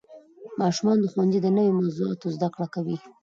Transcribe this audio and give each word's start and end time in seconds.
ماشومان 0.61 0.97
د 0.99 1.05
ښوونځي 1.11 1.39
د 1.41 1.47
نوې 1.57 1.71
موضوعاتو 1.79 2.33
زده 2.35 2.47
کړه 2.53 2.67
کوي 2.75 2.97